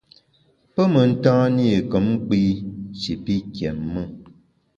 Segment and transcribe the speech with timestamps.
[0.73, 2.41] Pe mentan-i kom kpi
[2.99, 4.01] shi pi kiém-e.